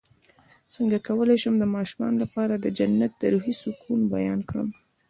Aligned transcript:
څنګه 0.73 0.97
کولی 1.07 1.37
شم 1.43 1.55
د 1.59 1.65
ماشومانو 1.75 2.21
لپاره 2.23 2.53
د 2.57 2.65
جنت 2.77 3.11
د 3.17 3.23
روحي 3.33 3.53
سکون 3.61 3.99
بیان 4.15 4.39
کړم 4.49 4.67